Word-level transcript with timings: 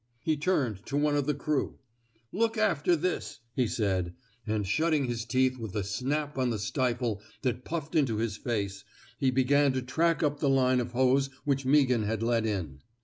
He 0.23 0.35
turned 0.35 0.83
to 0.87 0.97
one 0.97 1.15
of 1.15 1.27
233 1.27 1.27
THE 1.27 1.27
SMOKJ] 1.27 1.27
EATERS 1.27 1.27
the 1.27 1.43
crew. 1.43 1.79
*' 2.13 2.31
Look 2.41 2.57
after 2.57 2.95
this,*' 2.95 3.39
he 3.53 3.67
said; 3.67 4.15
and, 4.47 4.65
shutting 4.67 5.05
his 5.05 5.25
teeth 5.25 5.59
with 5.59 5.75
a 5.75 5.83
snap 5.83 6.39
on 6.39 6.49
the 6.49 6.57
stifle 6.57 7.21
that 7.43 7.63
puffed 7.65 7.93
into 7.93 8.15
his 8.17 8.35
face, 8.35 8.83
he 9.19 9.29
began 9.29 9.73
to 9.73 9.83
track 9.83 10.23
up 10.23 10.39
the 10.39 10.49
line 10.49 10.79
of 10.79 10.93
hose 10.93 11.29
which 11.45 11.67
Meaghan 11.67 12.05
had 12.05 12.23
led 12.23 12.47
in. 12.47 12.79